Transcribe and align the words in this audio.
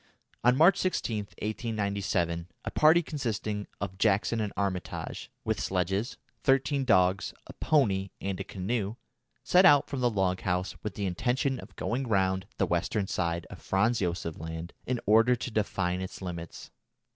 On 0.43 0.57
March 0.57 0.79
16, 0.79 1.17
1897, 1.43 2.47
a 2.65 2.71
party 2.71 3.03
consisting 3.03 3.67
of 3.79 3.99
Jackson 3.99 4.41
and 4.41 4.51
Armitage, 4.57 5.29
with 5.43 5.59
sledges, 5.61 6.17
thirteen 6.41 6.85
dogs, 6.85 7.35
a 7.45 7.53
pony, 7.53 8.09
and 8.19 8.39
a 8.39 8.43
canoe, 8.43 8.95
set 9.43 9.63
out 9.63 9.87
from 9.87 9.99
the 10.01 10.09
log 10.09 10.41
house 10.41 10.75
with 10.81 10.95
the 10.95 11.05
intention 11.05 11.59
of 11.59 11.75
going 11.75 12.07
round 12.07 12.47
the 12.57 12.65
western 12.65 13.05
side 13.05 13.45
of 13.51 13.61
Franz 13.61 13.99
Josef 13.99 14.39
Land 14.39 14.73
in 14.87 14.99
order 15.05 15.35
to 15.35 15.51
define 15.51 16.01
its 16.01 16.19
limits. 16.19 16.71